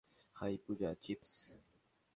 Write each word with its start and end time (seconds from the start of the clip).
High 0.35 0.53
Puja, 0.65 0.89
chips? 1.03 1.31